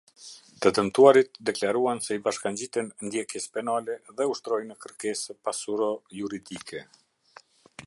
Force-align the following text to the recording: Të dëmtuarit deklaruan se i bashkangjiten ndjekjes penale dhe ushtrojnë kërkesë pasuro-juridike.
Të 0.63 0.69
dëmtuarit 0.77 1.35
deklaruan 1.49 2.01
se 2.05 2.17
i 2.19 2.21
bashkangjiten 2.27 2.89
ndjekjes 3.09 3.45
penale 3.59 3.99
dhe 4.21 4.29
ushtrojnë 4.33 4.81
kërkesë 4.87 5.39
pasuro-juridike. 5.49 6.85